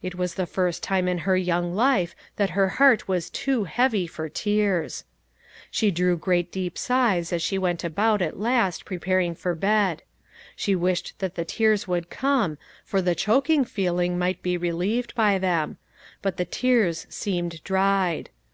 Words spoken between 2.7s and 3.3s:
heart was